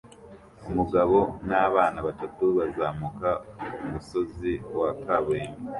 [0.69, 1.17] Umugabo
[1.47, 3.29] nabana batatu bazamuka
[3.85, 5.59] umusozi wa kaburimbo